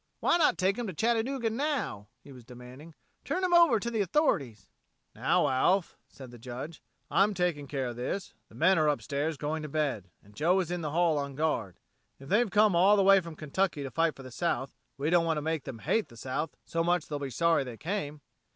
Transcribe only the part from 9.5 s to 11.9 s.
to bed, and Joe is in the hall on guard.